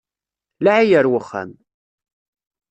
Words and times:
Laɛi 0.63 0.91
ar 0.99 1.07
wexxam! 1.11 1.49